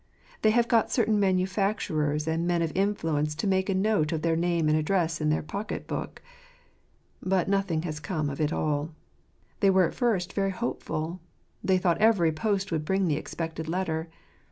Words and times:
They 0.41 0.49
have 0.49 0.67
got 0.67 0.89
certain 0.89 1.19
manufacturers 1.19 2.27
and 2.27 2.47
men 2.47 2.63
of 2.63 2.71
influence 2.73 3.35
to 3.35 3.45
make 3.45 3.69
a 3.69 3.75
note 3.75 4.11
of 4.11 4.23
their 4.23 4.35
name 4.35 4.67
and 4.67 4.75
address 4.75 5.21
in 5.21 5.29
their 5.29 5.43
pocket 5.43 5.85
book. 5.85 6.23
But 7.21 7.47
nothing 7.47 7.83
has 7.83 7.99
come 7.99 8.27
of 8.27 8.41
it 8.41 8.51
all. 8.51 8.95
They 9.59 9.69
were 9.69 9.87
at 9.87 9.93
first 9.93 10.33
very 10.33 10.49
hopeful. 10.49 11.21
They 11.63 11.77
thought 11.77 12.01
each 12.01 12.35
post 12.35 12.71
would 12.71 12.83
bring 12.83 13.05
the 13.05 13.15
expected 13.15 13.67
letter. 13.69 14.09